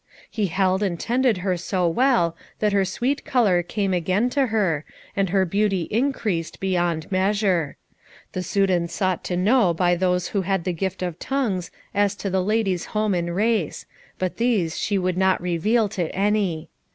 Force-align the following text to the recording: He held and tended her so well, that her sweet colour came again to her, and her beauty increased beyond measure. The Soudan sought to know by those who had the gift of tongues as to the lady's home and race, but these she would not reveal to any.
He 0.31 0.47
held 0.47 0.81
and 0.81 0.99
tended 0.99 1.37
her 1.45 1.55
so 1.57 1.87
well, 1.87 2.35
that 2.57 2.73
her 2.73 2.85
sweet 2.85 3.23
colour 3.23 3.61
came 3.61 3.93
again 3.93 4.31
to 4.31 4.47
her, 4.47 4.83
and 5.15 5.29
her 5.29 5.45
beauty 5.45 5.83
increased 5.91 6.59
beyond 6.59 7.11
measure. 7.11 7.77
The 8.31 8.41
Soudan 8.41 8.87
sought 8.87 9.23
to 9.25 9.37
know 9.37 9.75
by 9.75 9.93
those 9.93 10.29
who 10.29 10.41
had 10.41 10.63
the 10.63 10.73
gift 10.73 11.03
of 11.03 11.19
tongues 11.19 11.69
as 11.93 12.15
to 12.15 12.31
the 12.31 12.41
lady's 12.43 12.85
home 12.97 13.13
and 13.13 13.35
race, 13.35 13.85
but 14.17 14.37
these 14.37 14.75
she 14.75 14.97
would 14.97 15.17
not 15.19 15.39
reveal 15.39 15.87
to 15.89 16.07
any. 16.15 16.71